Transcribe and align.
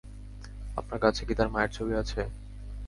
আপনার 0.77 0.99
কাছে 1.03 1.21
কি 1.27 1.33
তার 1.35 1.49
মাযের 1.53 1.71
ছবি 1.75 1.93
আছে? 2.01 2.21